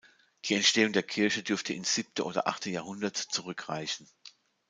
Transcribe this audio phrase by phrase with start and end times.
[0.45, 4.07] Die Entstehung der Kirche dürfte ins siebte oder achte Jahrhundert zurückreichen.